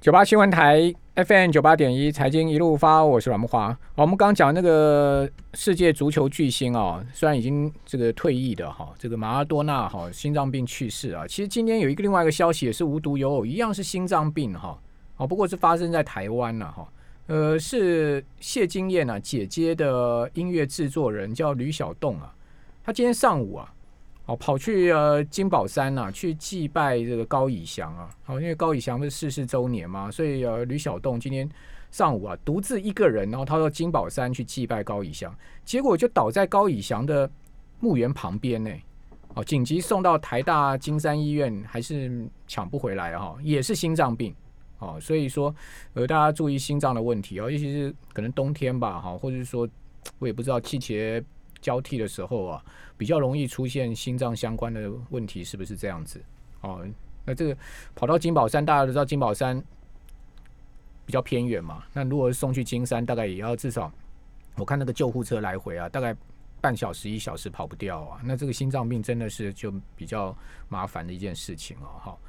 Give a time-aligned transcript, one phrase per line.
[0.00, 3.76] 九八新闻台 FM 九八点一，财经一路发，我是阮木华。
[3.96, 11.26] 我们刚讲那个世界足球巨星啊，虽然已经这个退役的哈，这个马拉多纳哈，心脏病去世啊。
[11.26, 14.78] 其实今天有一个另外一个消息也是无独有偶，一样是心脏病哈，
[15.16, 16.88] 哦，不过是发生在台湾了哈。
[17.26, 22.32] 呃，是谢金燕啊，姐姐的音乐制作人叫吕小栋啊，
[22.84, 23.74] 他今天上午啊。
[24.28, 28.10] 哦，跑去呃金宝山呐，去祭拜这个高以翔啊。
[28.24, 31.48] 好，因为高以翔不是逝世周年嘛，所以呃吕小栋今天
[31.90, 35.34] 上午啊，独自一个人，然后他到金宝山去祭拜高以翔，
[35.64, 37.28] 结果就倒在高以翔的
[37.80, 38.70] 墓园旁边呢。
[39.32, 44.34] 哦，紧急送到台大金山医院，还是抢不回来哈，也是心脏病。
[44.78, 45.54] 哦，所以说
[45.94, 49.66] 呃大家注意心脏的问题哦，尤其是可能冬天吧，哈，或者是说
[50.18, 51.24] 我也不知道季节。
[51.60, 52.64] 交替的时候啊，
[52.96, 56.20] 比较容易出现心脏相关的问题，是不是这样子？
[56.60, 56.84] 哦，
[57.24, 57.56] 那这个
[57.94, 59.62] 跑到金宝山，大家都知道金宝山
[61.04, 61.84] 比较偏远嘛。
[61.92, 63.92] 那如果送去金山，大概也要至少，
[64.56, 66.16] 我看那个救护车来回啊，大概
[66.60, 68.20] 半小时一小时跑不掉啊。
[68.24, 70.36] 那这个心脏病真的是就比较
[70.68, 71.88] 麻烦的一件事情哦。
[72.00, 72.20] 好，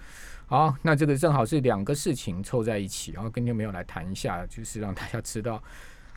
[0.48, 5.62] 好，那这个正好是两个事情凑在一起，然后跟天没有来谈一下，就是让大家知道。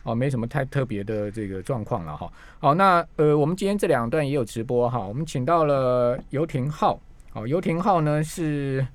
[0.03, 2.31] 哦，没什么太特别的这个状况了哈。
[2.59, 4.99] 好，那呃，我们今天这两段也有直播哈。
[4.99, 6.99] 我们请到了游廷浩，
[7.33, 8.85] 哦，游廷浩呢是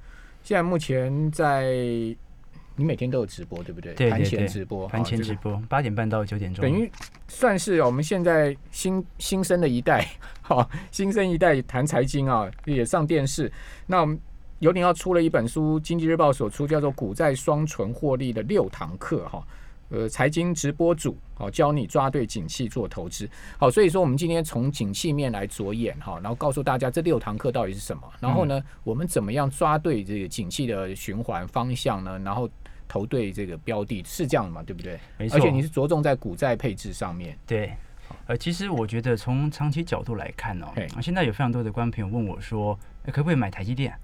[0.42, 1.72] 现在目前在
[2.76, 3.92] 你每天都有直播对不对？
[3.94, 6.88] 对盘前直播，盘前直播，八点半到九点钟，等于
[7.26, 10.06] 算是我们现在新新生的一代，
[10.42, 13.50] 哈，新生一代谈财经啊，也上电视。
[13.86, 14.16] 那我们
[14.60, 19.42] 游艇号出了一本书，经济日报所出，叫做《股债双存获利的六堂课》哈。
[19.90, 23.28] 呃，财经直播组好，教你抓对景气做投资。
[23.56, 28.02] 好，所以说我们今天从景气面来着眼哈，然后告诉大家这六堂课到底是什么。
[28.20, 32.18] 然后呢，我们怎么样抓对这个景气的循环方向呢？
[32.18, 32.48] 然后
[32.86, 34.62] 投对这个标的，是这样的嘛？
[34.62, 34.98] 对不对？
[35.16, 35.38] 没错。
[35.38, 37.38] 而且你是着重在股债配置上面。
[37.46, 37.72] 对。
[38.26, 40.66] 呃，其实我觉得从长期角度来看哦，
[41.00, 43.94] 现在有非常多的观众朋友问我说，可不可以买台积电？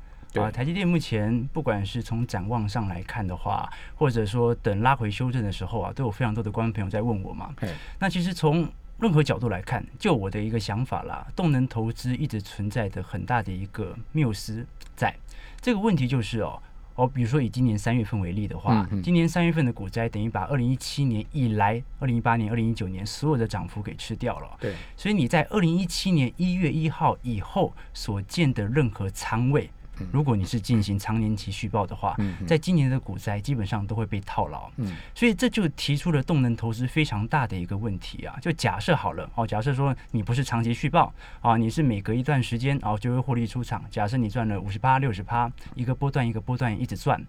[0.42, 7.54] 啊，台积电目前不管是从展望上来看的话，或者说等拉回修正的时候啊，都有非常多的观众朋友在问我嘛。
[7.98, 8.68] 那其实从
[8.98, 15.14] 任何角度来看，就我的一个想法啦，动能投资一直存在的很大的一个缪斯，在
[15.60, 16.60] 这个问题就是哦，
[16.94, 24.56] 哦，比如说以今年三月份为例的话，今年三月份的股灾等于把二零一七年以来、二零一八年、二零一九年所有的涨幅给吃掉了。
[24.60, 29.70] 对，所以你在二零一七年一月一号以后所见的任何仓位。
[30.12, 32.16] 如果你是进行长年期续报的话，
[32.46, 34.70] 在今年的股灾基本上都会被套牢，
[35.14, 38.36] 所以这就提出了动能投资非常大的一个问题啊！
[38.40, 43.84] 就假设好了哦，假设说你不是长期续报啊，你是每隔一段时间哦就会获利出场。
[43.90, 47.24] 假设你赚了五十趴、六十趴，一个波段一个波段一直赚，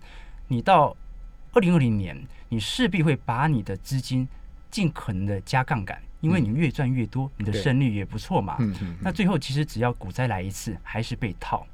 [0.48, 0.96] 你到
[1.54, 2.18] 二零二零年，
[2.50, 4.28] 你势必会把你的资金
[4.70, 6.02] 尽可能的加杠杆。
[6.22, 8.58] 因为你越赚越多，你的胜率也不错嘛。
[9.02, 11.66] 那最后其实只要股灾来一次，还是被套。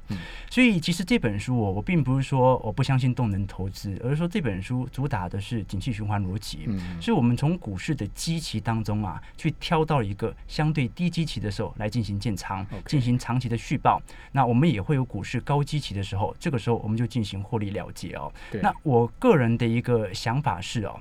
[0.50, 6.68] 所以其实这本书我我并不是说我不相信动能投资，而是说这本书主打的是景气循环逻辑。
[7.00, 14.02] 所以我们从股市的基期当中啊，去挑到一个相对低基期的时候来进行建仓，进行长期的续报。
[14.32, 18.30] 那我们也会有股市高基期的时候，这个时候我们就进行获利了结哦。
[18.60, 21.00] 那我个人的一个想法是哦，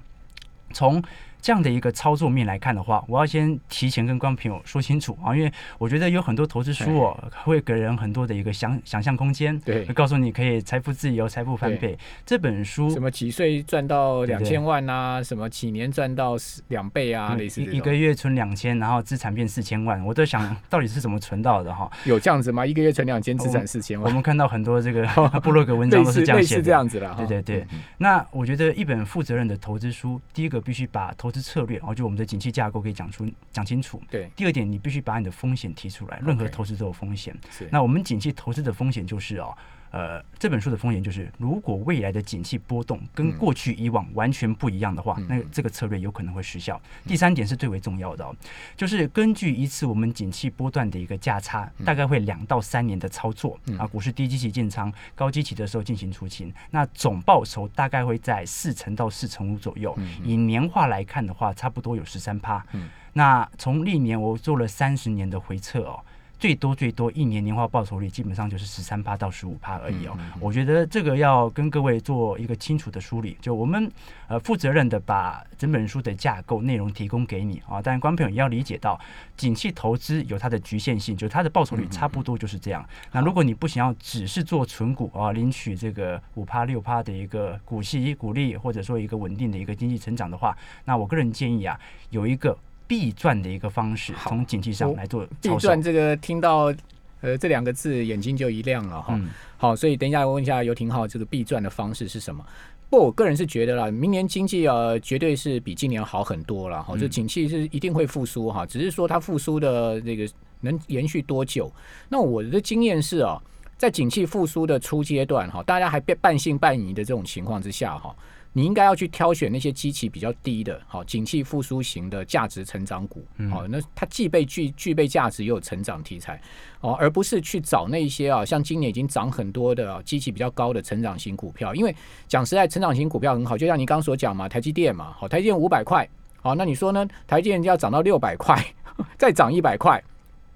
[0.72, 1.04] 从
[1.42, 11.98] 这样的一个操作面来看的话，我要先提前跟观众朋友说清楚啊，因为我觉得有很多投资书哦，会给人很多的一个想想象空间，对，会告诉你可以财富自由、财富翻倍。
[12.26, 15.22] 这本书什么几岁赚到两千万啊？
[15.24, 16.36] 什么几年赚到
[16.68, 17.34] 两倍啊？
[17.36, 21.90] 类似一个月存两千，然后资产变四千万，我都想 到底是怎么存到的哈？
[22.06, 22.66] 有这样子吗？
[22.66, 24.08] 一个月存两千，资产四千万？
[24.08, 25.08] 我们看到很多这个
[25.42, 27.16] 布洛格文章都是这样写的，这样子了。
[27.18, 27.66] 对对对。
[27.98, 34.02] 那我觉得一本负责任的投资书，第一个必须把投资策略，然后就我们的景气架构可以讲出讲清楚。
[34.10, 36.22] 对，第二点，你必须把你的风险提出来。
[36.26, 37.36] 任何投资都有风险。
[37.50, 37.68] 是。
[37.72, 39.56] 那我们景气投资的风险就是哦，
[39.92, 46.82] 呃，这本书的风险就是，如果未来的景气波动跟过去以往完全不一样的话，那这个策略有可能会失效。
[47.06, 48.34] 第三点是最为重要的哦，
[48.78, 59.94] 就是根据一次我们景气波段的一个价差，大概会两到三年的操作啊，股市低基期建仓，高基期的时候进行出清，那总报酬大概会在四成到四成五左右。
[60.24, 62.66] 以年化来看的话，差不多有十三趴。
[63.14, 66.00] 那从历年我做了三十年的回测哦。
[66.42, 70.18] 最多最多一年年化报酬率基本上就是十三趴到十五趴而已哦。
[70.40, 73.88] 我觉得这个要跟各位做一个清楚的梳理，就我们
[74.28, 79.00] 呃负责任的把整本书的架构内容提供给你啊，但观众朋友也要理解到，
[79.38, 82.84] 景气投资有它的局限性，就是它的报酬率差不多就是这样。
[83.12, 91.80] 那如果你不想要只是做存股啊，领取这个五趴六趴的一个股息股利，或者说一个稳定的一个经济成长的话，那我个人建议啊，
[92.10, 92.58] 有一个。
[92.92, 95.26] 必赚的一个方式，从景气上来做。
[95.42, 96.74] 必赚这个听到
[97.22, 99.18] 呃这两个字，眼睛就一亮了哈。
[99.56, 102.46] 好，所以等一下我问一下游廷浩，这个必赚的方式是什么？
[102.90, 106.94] 不，我个人是觉得啦，明年经济啊，绝对是比今年好很多了哈。
[107.00, 110.30] 这景气是一定会复苏哈，只是说它复苏的这个
[110.60, 111.72] 能延续多久？
[112.10, 113.42] 那我的经验是啊，
[113.82, 118.16] 在景气复苏的初阶段哈，大家还半信半疑的这种情况之下哈。
[118.54, 126.40] 你应该要去挑选那些基期比较低的，好，景气复苏型的价值成长股，好，那它既被具具备价值又有成长题材，
[126.82, 131.96] 哦，而不是去找那些啊，像今年已经涨很多的基期比较高的成长型股票，因为
[132.28, 136.08] 讲实在，成长型股票很好，就像你刚刚所讲嘛，台积电嘛，好，台积电五百块，
[136.40, 137.08] 好，那你说呢？
[137.26, 138.64] 台积电要涨到六百块，
[139.18, 140.00] 再涨一百块，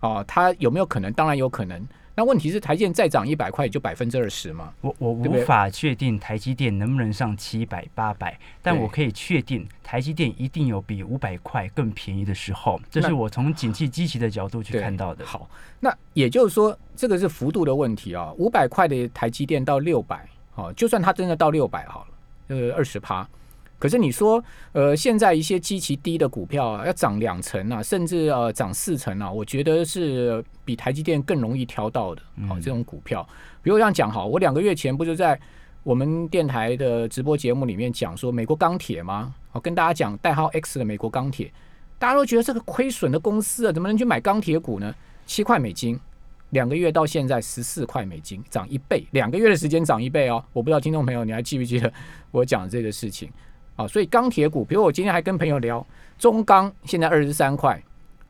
[0.02, 1.12] 哦，它有没有可能？
[1.14, 1.84] 当然有可能。
[2.18, 4.74] 那问题是台积电再涨一百块就百分之二十吗？
[4.80, 15.26] 我我无法确定台积电能不能上七百八百，但我可以确定台积电一定有比五百块更便宜的时候，这是我从景气机器的角度去看到的。
[15.26, 20.26] 好，那也就是说这个是幅度的问题啊，五百块的台积电到六百，
[20.56, 23.28] 哦，就算它真的到六百好了，呃，二十趴。
[23.86, 32.22] 可是你说，呃，现在一些基期低的股票啊，要涨两成啊，甚至呃涨四成啊，我觉得是比台积电更容易挑到的。
[32.48, 33.22] 好，这种股票，
[33.62, 35.40] 比如这样讲哈，我两个月前不就在
[35.84, 39.36] 我们电台的直播节目里面讲说美国钢铁吗？
[39.52, 41.54] 我跟大家讲代号 X 的美国钢铁，
[42.00, 44.96] 大家都觉得这个亏损的公司啊，怎么能去买钢铁股呢？
[45.28, 46.00] 七块美金，
[46.50, 50.44] 两个月到现在十四块美金，涨一倍，两个月的时间涨一倍哦。
[50.54, 51.94] 我不知道听众朋友你还记不记得
[52.32, 53.30] 我讲这个事情？
[53.76, 55.86] 啊，所以钢铁股，比如我今天还跟朋友聊，
[56.18, 57.82] 中钢现在二十三块，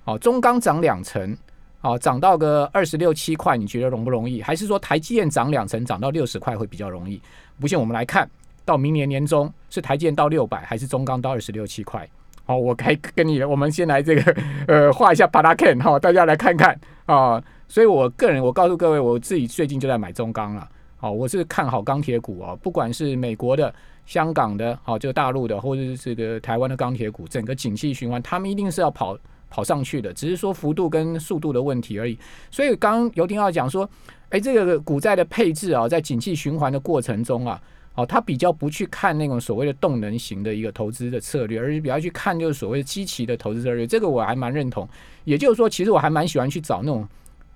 [0.06, 1.38] 哦，中钢涨两成，
[1.82, 4.42] 哦，涨到个二十六七块，你觉得容不容易？
[4.42, 7.22] 还是说台积电涨两成，涨到六十块会比较容易？
[7.60, 8.30] 不信我们来看
[8.66, 12.10] 到明年年中是台积电到六百，还是中钢到二十六七块？
[12.46, 14.36] 好，我该跟你，我们先来这个
[14.68, 17.44] 呃画一下巴拉 Ken 哈，大家来看看啊。
[17.68, 20.70] 所以我个人，我告诉各位，我自己最近就在买中钢了。
[20.98, 23.74] 好，我是看好钢铁股啊，不管是美国的。
[24.06, 29.18] 香港的，好，就大陆的，或者是这个台湾的钢铁股，整个景气循环，他们一定是要跑
[29.50, 32.16] 跑上去的，只是说幅度跟速度的问题而已。
[32.52, 33.90] 所以刚游艇浩讲说，
[34.30, 37.60] 哎，这个股债的配置啊，在景气循环的过程中啊，
[37.96, 43.88] 哦，他比较不去看那种所谓的动能型的一个投资的策略，而是比较去看就是所谓的积极的投资策略。
[43.88, 44.88] 这个我还蛮认同。
[45.24, 47.10] 也就是说，其实我还蛮喜欢去找那种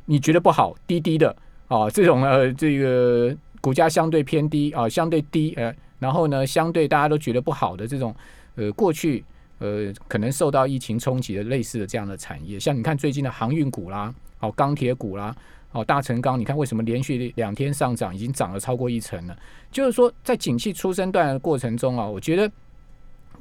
[0.06, 1.35] 你觉得不好、低低的
[1.69, 5.74] 啊，这种呃，这个股价相对偏低啊，相对低呃。
[6.00, 8.16] 然后呢，相对大家都觉得不好的这种，
[8.56, 9.21] 呃，过去
[9.57, 15.36] 呃可能受到疫情冲击的类似的这样的产业，像你看最近的航运股啦，哦，钢铁股啦，
[15.74, 19.38] 哦，大成钢，你看为什么连续两天上涨，已经涨了超过一成了？
[19.69, 22.50] 就是说，在景气出生段的过程中啊，我觉得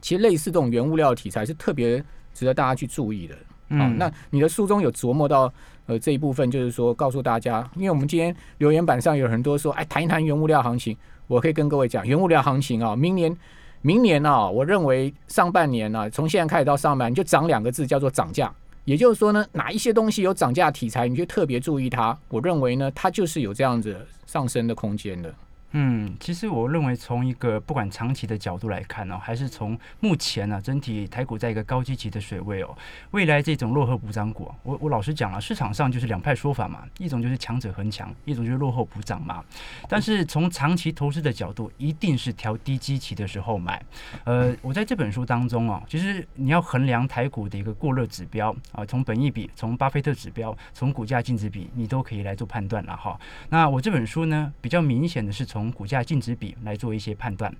[0.00, 2.02] 其实类似这种原物料题材是特别
[2.34, 3.36] 值得大家去注意的。
[3.68, 5.52] 嗯，那你的书中有琢磨到
[5.88, 10.96] 呃这一部分，就是说告诉大家，因为我们今天留言板上有很多说，哎，谈一谈原物料行情。
[11.26, 13.36] 我可以跟各位讲，原物料行情啊，明年，
[13.82, 18.54] 明年啊，我认为上半年呢，从现在开始到上半年就涨两个字，叫做涨价。
[18.84, 22.16] 也就是说呢，哪一些东西有涨价题材，你就特别注意它。
[22.28, 23.94] 我认为呢，它就是有这样子
[24.26, 25.34] 上升的空间的。
[25.72, 32.74] 嗯，其实我认为从一个不管长期的角度来看呢，还是从目前呢，整体台股在一个高基期的水位哦，
[33.10, 39.44] 未来这种落后补涨股，我我老实讲了，市场上就是两派说法嘛，一种就是强者恒强，一种就是落后补涨嘛。
[39.88, 43.84] 但是从长期投资的角度，一定是调低基期的时候买。
[44.24, 53.20] 呃，我在这本书当中啊，其实你要衡量台股的一个过热指标啊，从本益比，从巴菲特指标，从股价净值比，你都可以来做判断了哈。
[53.50, 57.52] 那我这本书呢，比较明显的是从从股价净值比来做一些判断。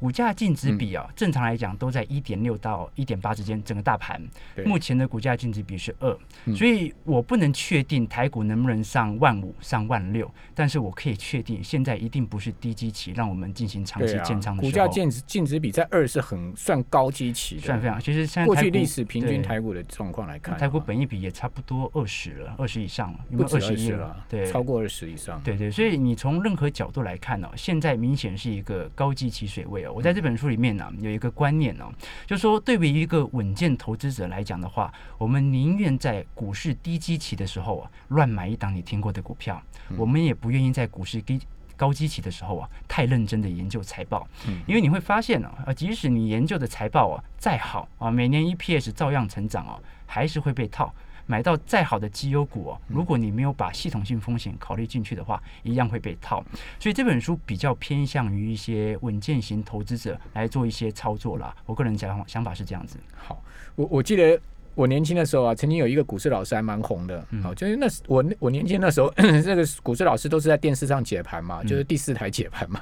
[0.00, 3.62] 股价净值比啊，正常来讲都在一点六到一点八之间。
[3.62, 4.20] 整个大盘
[4.66, 6.18] 目前的股价净值比是二，
[6.52, 18.00] 所以我不能确定台股能不能上万五、上万六，但是我可以确定现在一定不是低基期，让我们进行长期建仓的股价净值净值比在二是很算高基期，算非常。
[18.00, 24.24] 其实现在过去历史平均台股的状况来看，台股本益比也差不多二十了，二十以上了，有没有二十了？
[24.28, 25.40] 对，超过二十以上。
[25.44, 27.33] 对对，所以你从任何角度来看。
[27.34, 29.92] 看哦，现在明显是一个高基期水位哦。
[29.92, 31.92] 我在这本书里面呢有一个观念哦，
[32.26, 39.60] 就说对于一个稳健投资者来讲的话，我们宁愿在股市低基期的时候啊乱买一档你听过的股票，
[39.96, 41.40] 我们也不愿意在股市低
[41.76, 44.28] 高基期的时候啊太认真的研究财报，
[44.66, 50.94] 因为你会发现呢，啊，即使你研究的财报啊再好啊，每年 EPS 照样成长哦，还是会被套。
[51.26, 56.44] 买到再好的绩优股哦，如果你没有把系统性风险考虑进去的话，一样会被套。
[56.78, 61.54] 所以这本书比较偏向于一些稳健型投资者来做一些操作啦。
[61.66, 62.98] 我个人想想法是这样子。
[63.16, 63.42] 好，
[63.74, 64.38] 我我记得
[64.74, 67.26] 我年轻的时候啊，曾经有一个股市老师还蛮红的。
[67.42, 72.80] 好，就是那我我年轻那时候， 这个股市老师都是在电视上解盘嘛，就是第四台解盘嘛。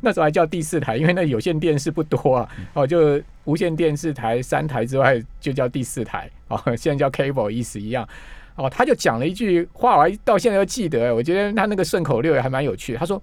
[0.00, 8.08] 那时候还叫第四台，因为那有线电视不多啊，哦，就无线电视台三台之外就叫第四台，哦，现在叫 cable 意思一样，
[8.56, 13.22] 哦，他就讲了一句话，我还到现在都记得，我觉得他那个顺口溜也还蛮有趣，他说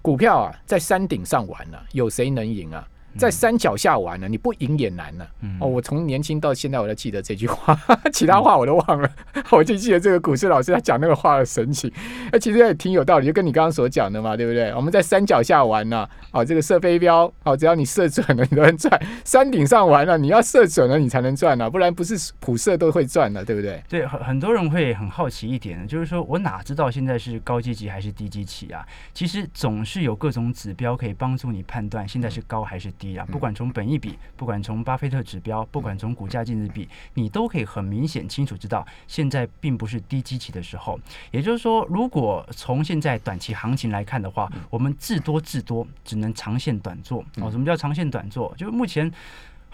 [0.00, 2.86] 股票啊在山顶上玩呢，有谁能赢啊？
[3.16, 5.26] 在山脚下玩呢，你不赢也难呢。
[5.60, 7.78] 哦，我从年轻到现在我都记得这句话，
[8.12, 9.10] 其他话我都忘了，
[9.50, 11.92] 我就记得这个股市老师他讲那个话的神情。
[12.32, 14.72] 那其实也挺有道理，就跟你刚刚所讲的嘛，对不对？
[14.74, 18.90] 我们在山脚下玩呢，哦，这个射飞镖，哦，只要你射准了，你都能赚；
[19.24, 23.82] 山顶上玩了，你要射准了，你才能赚呢，不然不是普射都会赚的，对不对？
[23.88, 28.86] 对，很很多人会很好奇一点，就是说我哪知道现在是高阶级还是低阶级啊？
[29.12, 32.90] 其实总是有各种指标可以帮助你判断现在是高还是。
[33.01, 33.26] 低啊！
[33.30, 40.98] 不管从本益比，不管从巴菲特指标，不管从股价净值比，你都可以很明显、清楚知道，现在并不是低基期的时候。
[41.30, 47.50] 也就是说，如果从现在短期行情来看的话，我们至多至多只能长线短做哦。
[47.50, 48.54] 什么叫长线短做？
[48.56, 49.12] 就是目前。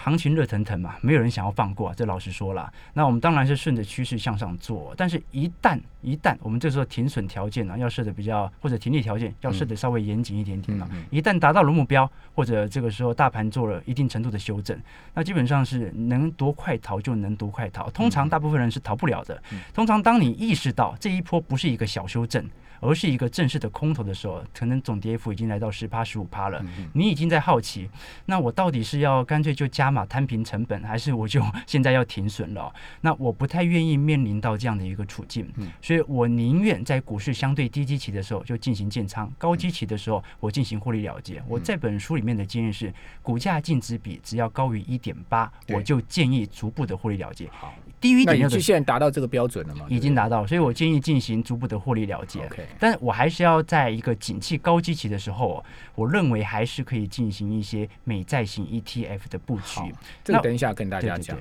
[0.01, 2.73] 行情热腾腾嘛，没有人想要放过，啊这老实说了。
[2.95, 10.89] 那我们当然是顺着趋势向上做，但是一旦一旦我们这时候停损条件呢，要设的比较或者停利条件要设的稍微严谨一点点了。
[11.11, 14.81] 一旦达到了目标，或者这个时候大盘做了一定程度的修正，
[15.15, 17.91] 那基本上是能多快逃就能多快逃。
[17.91, 19.43] 通常大部分人是逃不了的。
[19.75, 22.49] 通常当你意识到这一波不是一个小修正。
[22.81, 26.65] 而是一个正式的空头的时候，可能总跌幅已经来到十趴十五趴了。
[26.93, 27.89] 你已经在好奇，
[28.27, 32.73] 那我到底是要干脆就加码摊平成本，还是我就现在要停损了？
[33.03, 35.49] 那我不太愿意面临到这样的一个处境，
[35.81, 41.43] 所以我宁愿在股市相对低基期的时候就进行建仓，高基期的时候我进行获利了结。
[41.49, 42.93] 我在本书里面的建议是，
[43.23, 47.49] 股价净值比只要高于一点八，我就建议逐步的获利了结。
[47.51, 47.75] 好。
[48.01, 49.85] 低于一点六的，现在达到这个标准了吗？
[49.89, 52.49] 已经达到，所以我建议进行逐步的获利了结。
[52.79, 59.81] 但我还是要在一个景气高基期的时候，我认为还是可以进行一些美债型 ETF 的布局。
[60.25, 61.39] 这个等一下跟大家讲。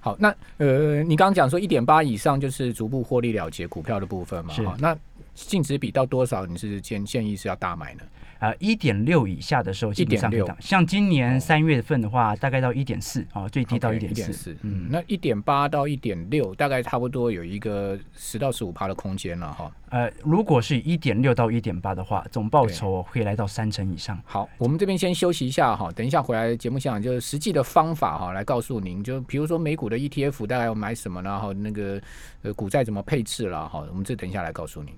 [0.00, 4.54] 好，那呃，你刚刚讲说一点八以上就是逐步获利了结股票的部分嘛？
[4.54, 4.66] 是。
[4.78, 4.96] 那
[5.34, 8.02] 净值比到多少你是建建议是要大买呢？
[8.40, 14.56] 啊，一点六以下的时候，基本上像今年三月份的话，大概到一点四啊，最低到一点四。
[14.62, 19.70] 嗯，那一点八到一点六，大概差不多有一个十到十五趴的空间了哈。
[19.90, 24.18] 呃，如果是一点六到一点八的话，总报酬会来到三成以上。
[24.24, 32.00] 好，我们这边先休息一下哈，等一下回来节目现场就是实际的方法哈，来告诉您，就比如说美股的 ETF 大概要买什么，然后那个
[32.40, 34.94] 呃股债怎么配置了哈，我们这等一下来告诉您。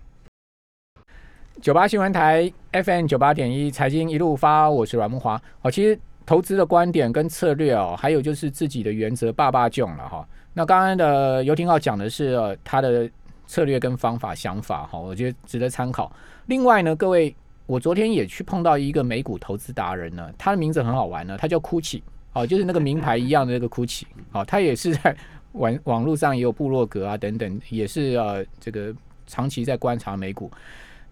[1.61, 5.41] 九八新闻台 FM 九八点一财经一路发，我是阮木华。
[5.61, 10.27] 哦，其实投资的观点跟策略哦，还有就是自己的原则，爸爸囧了哈。
[10.55, 13.09] 那刚刚的游艇号讲的是他的
[13.47, 16.11] 策略跟方法想法哈，我觉得值得参考。
[16.47, 17.35] 另外呢，各位，
[17.67, 25.15] 我昨天也去碰到一个美股投资达人呢，他的名字很好玩呢，他叫 Gucci 哦，就是那个名牌一样的那个 Gucci 哦，他也是 在
[25.53, 28.93] 网网络上也有部落格啊等等，也是呃这个
[29.27, 30.51] 长期在观察美股。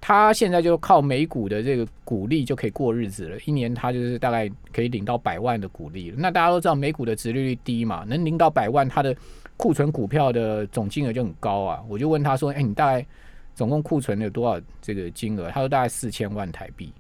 [0.00, 6.16] 他现在就靠美股的这个股利就可以过日子了，一年他就是大概可以领到百万的股利了。
[6.18, 9.14] 那大家都知道美股的殖利率低嘛，能领到百万，他的
[9.58, 11.82] 库存股票的总金额就很高啊。
[11.86, 13.06] 我就问他说：“哎，你大概
[13.54, 16.90] 总共库存有多少这个金额？”他说：“大概四千万台币。”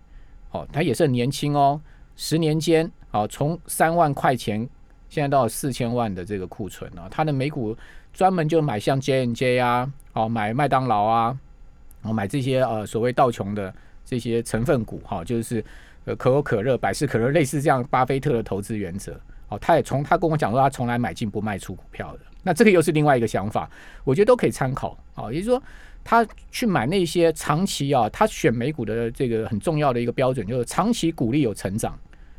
[0.52, 1.80] 哦，他也是很年轻哦，
[2.16, 4.68] 十年间哦，从三万块钱
[5.08, 7.08] 现在到四千万的这个库存啊。
[7.10, 7.74] 他的美股
[8.12, 11.38] 专门就买像 J N J 啊，哦，买麦当劳啊。
[12.02, 13.72] 我买这些呃所谓道琼的
[14.04, 15.62] 这些成分股哈，就是
[16.06, 19.58] 呃可口可乐、百事可乐类似这样巴菲特的投资原则哦。
[19.58, 22.20] 他也从他跟我讲说，他从来买进不卖出股票的。
[22.42, 23.70] 那这个又是另外一个想法，
[24.02, 25.30] 我觉得都可以参考啊。
[25.30, 25.62] 也就是说，
[26.02, 31.98] 他去买那些长期啊，他选美股的这个很重要的一个标准就是长期股利有成长。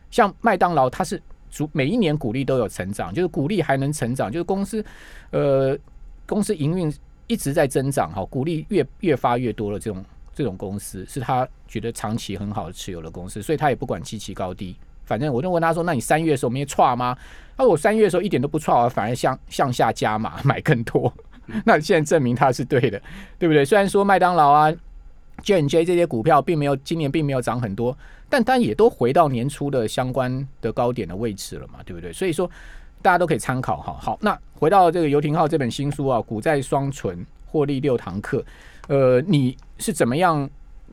[0.09, 4.83] 像麦当劳，它是逐每一年股利都有成长，就是股利还能成长，就是公司
[5.29, 5.77] 呃
[6.25, 6.91] 公司营运。
[7.31, 10.03] 一直在增长哈，股利越越发越多了，这种
[10.35, 17.17] 这种公司是他觉得长期很好的持有的公司，所以他也不管基期高低，反正我就问他说：“那你三月的时候没错吗？”
[17.55, 21.13] 他说：“我三月的时候一点都不错，反而向向下加码买更多。
[21.65, 23.01] ”那现在证明他是对的，
[23.39, 23.63] 对不对？
[23.63, 24.73] 虽然说麦当劳啊、
[25.43, 27.97] JNJ 这些股票并没有今年并没有涨很多，
[28.29, 32.11] 但但也都回到年初的相关的高点的位置了嘛，对不对？
[32.11, 32.49] 所以说
[33.01, 33.97] 大家都可以参考哈。
[33.99, 38.43] 好，那回到这个游艇号这本新书啊，股债双存，获利六堂课。
[38.87, 40.49] 呃，你是怎么样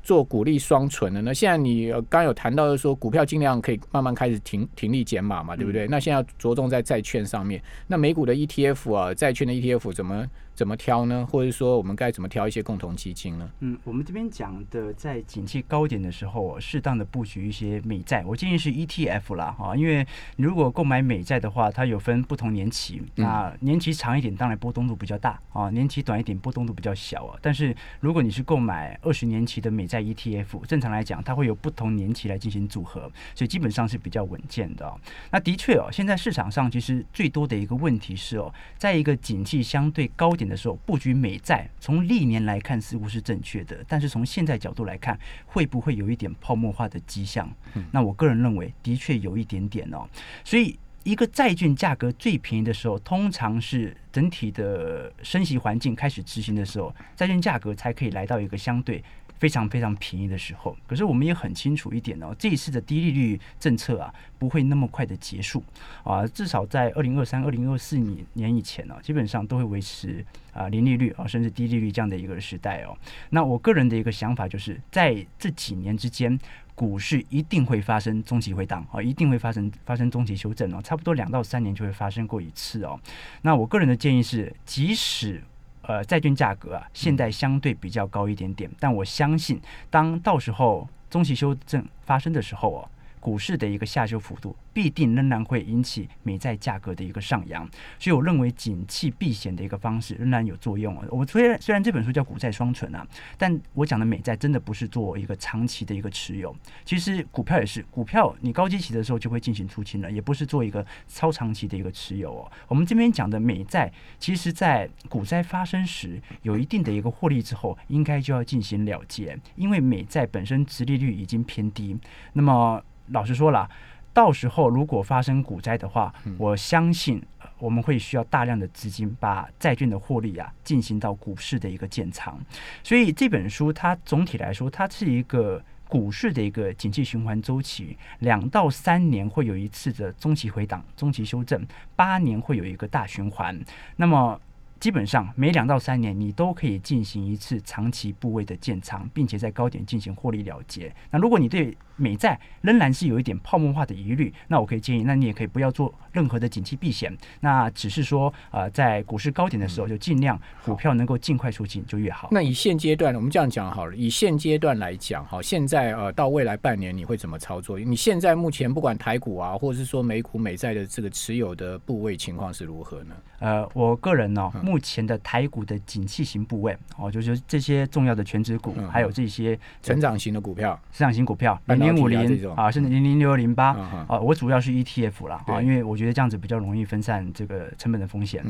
[0.08, 1.34] 做股利双存的呢？
[1.34, 5.86] 现在你刚有谈到的说，股票尽量可以慢慢开始停停利减码嘛，对不对？
[5.88, 10.26] 那现在着重在债券上面，那美股的 ETF 啊，债券的 ETF 怎么？
[10.54, 11.24] 怎么挑呢？
[11.30, 13.48] 或者说我们该怎么挑一些共同基金呢？
[13.60, 18.24] 嗯，我们这边讲的在景气高点的时候，适当的布局一些美债。
[18.26, 20.04] 我建议是 ETF 啦，哈，因为
[20.36, 27.38] 如果购买美债的话，它有分不同年期，那年期长一点，当然波动度比较大啊；年期短一点，波动度比较小啊。
[27.40, 33.02] 但是如果你是购买二十年期的美债 ETF，正常来讲，它会有不同年期来进行组合，
[33.36, 34.92] 所以基本上是比较稳健的。
[35.30, 40.48] 那的确哦，现在市场上其实最多的一个问题是哦，在一个景气相对高点。
[40.48, 47.54] 的时候布局美债，从历年来看似乎是正确的，但是从现在角度来看，会不会有一点泡沫化的迹象？
[47.90, 50.08] 那我个人认为，的确有一点点哦。
[50.42, 59.04] 所以，一个债券价格最便宜的时候，通常是整体的升息环境开始执行的时候，债券价格才可以来到一个相对。
[59.38, 65.62] 非常非常便宜的时候，可是我们也很清楚一点哦，这一次的低利率政策啊，不会那么快的结束
[66.02, 72.96] 啊，至少在二零二三、二零二四年年以前呢，基本上都会维持啊零利率啊，甚至低利率这样的一个时代哦。
[73.30, 76.38] 那我个人的一个想法就是，在这几年之间，
[76.74, 82.98] 股市一定会发生中期回档啊，一定会发生发生中期修正哦，差不多两到三年就会发生过一次哦。
[83.42, 85.42] 那我个人的建议是，即使
[85.88, 92.88] 呃，债券价格啊，现在相对比较高一点点，但我相信，当到时候中期修正发生的时候哦。
[93.28, 97.68] 股市的一个下修幅度，必定仍然会引起美债价格的一个上扬，
[97.98, 101.06] 所以我认为景气避险的一个方式仍然有作用啊。
[101.10, 103.06] 我虽然虽然这本书叫股债双存啊，
[103.36, 106.56] 但我讲的美债真的不是做一个长期的一个持有，
[106.86, 112.50] 其实股票也是，股票你高基期的时候就会进行出清了，也不是做一个超长期的一个持有哦。
[112.66, 121.94] 我们这边讲的美债，其实在股灾发生时有一定的一个获利之后，应该就要进行了结，因为美债本身殖利率已经偏低，
[122.32, 122.82] 那么。
[123.10, 123.68] 老实说了，
[124.12, 127.22] 到时候如果发生股灾的话，我相信
[127.58, 132.38] 我们会需要大量的资金把债券的获利啊进行到股市的一个建仓。
[132.82, 141.66] 所以这本书它总体来说，它是一个股市的一个景气循环周期，两到三年会有一次的中期回档、中期修正，
[141.96, 143.58] 八年会有一个大循环。
[143.96, 144.38] 那么
[144.78, 150.94] 基本上每两到三年，你都可以进行一次长期部位的建仓，并且在高点进行获利了结。
[151.10, 162.28] 那如果你对美债仍然是有一点泡沫化的疑虑，那我可以建议，那你也可以不要做任何的景气避险，那只是说，呃，在股市高点的时候，就尽量股票能够尽快出清就越好。
[162.30, 167.78] 那以现阶段，我们这样讲好了，以现阶段来讲，哈，现在呃，到未来半年你会怎么操作？
[167.78, 173.16] 你现在目前不管台股啊，或者是说美股美债的这个持有的部位情况是如何呢？
[173.40, 181.58] 呃，我个人呢，目前的台股的景气型部位，哦，就是这些重要的全职股，还有这些成长型的股票，成长型股票。
[181.94, 183.68] 零五零啊，甚至零零六零八
[184.06, 188.44] 啊，我主要是 ETF 了啊，因为我觉得这样子比较容易分散这个成本的风险。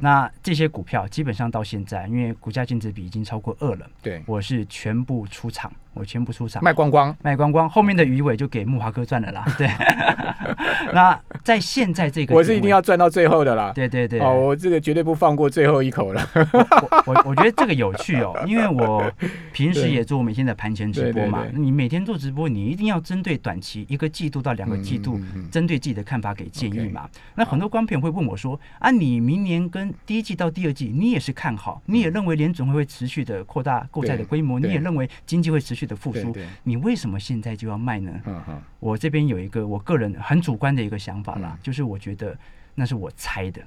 [0.00, 5.72] 那这些股票基本上到现在，因为股价净值比已经超过二了，对，我是全部出场。
[5.92, 9.44] 我全部出场卖光光，卖光光，后面的鱼尾就给木华哥赚了啦。
[9.58, 9.68] 对，
[10.94, 13.72] 那在现在这个，我是一定要赚到最后的啦。
[13.74, 16.26] 对对对，哦，我这个绝对不放过最后一口了。
[17.06, 19.10] 我我觉得这个有趣哦， 因为我
[19.52, 21.44] 平时也做每天的盘前直播嘛。
[21.52, 27.08] 你每天做直播，你一定要针对短期一个季度到两个季度，针对自己的看法给建议嘛。
[27.34, 38.12] 那很多观众会问我说：“啊，你明年跟第一季到第二季，你也是看好，你也认为联总会会持续的扩大购债的规模，你也认为经济会持续。”的复苏，你为什么现在就要卖呢？
[38.78, 42.38] 我这边有一个我个人很主观的一个想法啦，就是我觉得
[42.76, 43.60] 那是我猜的。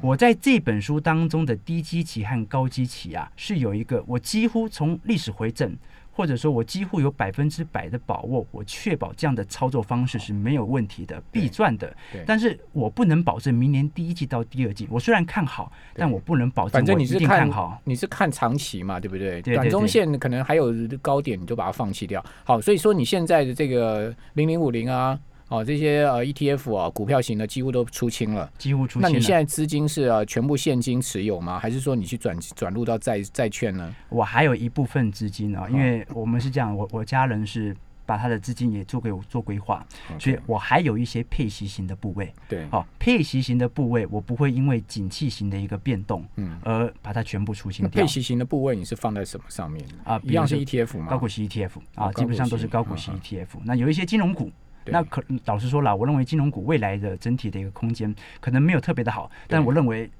[0.00, 5.76] 我在这本书当中的低基期和高基期啊，是有一个我几乎从历史回正。
[6.18, 11.94] 或者说我几乎有百分之百的把握，我确保这样的操作方式是没有问题的，必赚的。
[12.26, 16.72] 但是我不能保证明年第一季到第二季，我虽然看好，但我不能保证。
[16.72, 19.40] 反正你是看好，你是看长期嘛，对不对？
[19.42, 22.20] 对短中线可能还有高点，你就把它放弃掉。
[22.42, 25.16] 好，所以说你现在的这个零零五零啊。
[25.48, 29.02] 哦，这些呃 ETF 啊，股票型的几乎都出清了，几乎出清。
[29.02, 31.58] 那你现在资金是呃全部现金持有吗？
[31.58, 33.94] 还是说你去转转入到债债券呢？
[34.08, 37.76] 我还有一部分资金啊，因为我们是这样，我我家人是。
[38.08, 39.86] 把他的资金也做给我做规划，
[40.18, 42.32] 所以我还有一些配息型的部位。
[42.48, 48.00] 对，好，配息型的部位我不会因为景气型的一个变动，嗯，而把它全部出清掉。
[48.00, 49.84] 配息型的部位你是放在什么上面？
[50.04, 51.06] 啊，一样是 ETF 吗？
[51.10, 53.48] 高股息 ETF 啊，基本上都是高股息 ETF。
[53.62, 54.50] 那有一些金融股，
[54.90, 60.10] 那可老实说了，我认为金融股未来的整体的一个空间可能没有特别的好，但我认为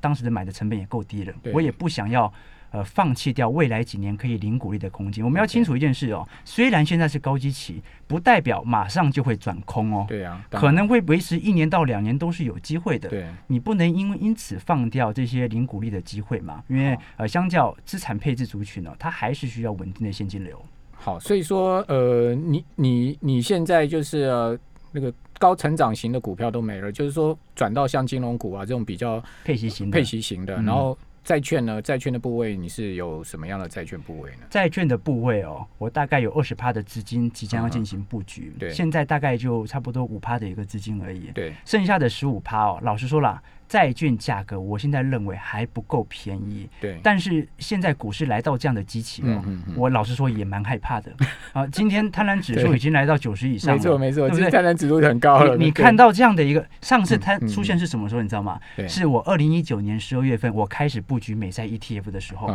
[0.00, 2.32] 当时的买的成本也够低了，我也不想要。
[2.72, 5.22] 呃，放弃掉未来几年可以零股利的空间。
[5.22, 10.06] 我们要清楚一件事哦，虽然现在是高基期，不代表马上就会转空哦。
[10.08, 13.10] 对啊，可能会维持一年到两年都是有机会的。
[13.10, 16.64] 对，你不能因为因此放掉这些零股利的机会嘛？
[16.68, 20.58] 因为呃，相较资产配置族群呢，它还是需要稳定的现金流。
[21.02, 24.58] 好，所以说呃，你你你现在就是呃、
[24.92, 30.96] 那个高成长型的股票都没了，就是说转到像金融股啊这种比较配息型、配息型的，然后。
[31.24, 31.80] 债券呢？
[31.80, 34.38] 债券的部位你是有什么样的债券部位呢？
[34.50, 43.40] 债券的部位哦，我大概有二十趴的资金即将要进行布局，对，现在大概就差不多五趴的一个资金而已，对，剩下的十五趴哦，老实说了。
[43.72, 46.68] 债券价格，我现在认为还不够便宜。
[46.78, 49.42] 对，但是现在股市来到这样的基期哦，
[49.74, 51.10] 我老实说也蛮害怕的。
[51.54, 54.50] 啊，今天贪婪指数已经来到九十以上了，没错没错，对不对？
[54.50, 55.56] 贪婪指数很高了。
[55.56, 58.20] 你看到这样的一个，上次它出现是什么时候？
[58.20, 58.60] 你知道吗？
[58.86, 62.48] 是我二零一九年十二月份我开始布局美债 ETF 的时候，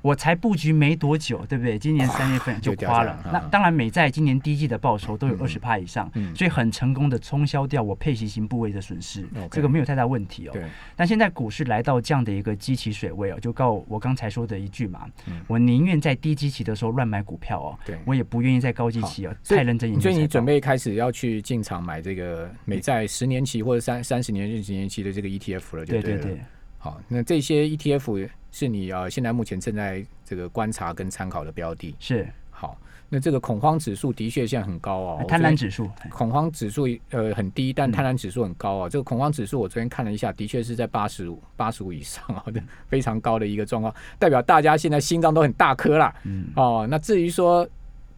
[0.00, 1.78] 我才布局没多久，对不对？
[1.78, 3.14] 今年三月份就 花了。
[3.30, 10.45] 那当然，美债今年第一季的报酬都有二十帕以上，所以很成功的冲销掉我配息型部位的损失，这个没有太大问题。
[10.52, 10.62] 对，
[10.94, 15.06] 但现在股市来到这样的一个基期水位哦，就告我刚才说的一句嘛，
[15.46, 20.00] 我宁愿在低基期的时候乱买股票哦，对我也不愿意在高基期哦太认真。
[20.00, 26.40] 所以你准备开始要去进场买这个美债十年期或者三三十年、十年期的这个 ETF 了，对对对。
[26.78, 32.78] 好，那这些 ETF 是你啊现在目前正在这个观察跟参考的标的，是好。
[33.08, 38.88] 那这个恐慌指数的确现在很高哦，贪婪指数恐慌指数呃很低，但贪婪指数很高啊。
[38.88, 42.44] 这个恐慌指数我昨天看了一下，的确是在八十五八十五以上啊，
[42.88, 46.14] 非常高的一个状况，代表大家现在心脏都很大颗啦。
[46.24, 47.68] 嗯哦，那至于说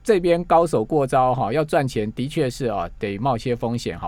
[0.05, 4.07] 这边高手过招哈，要赚钱的确是啊，得冒些风险哈。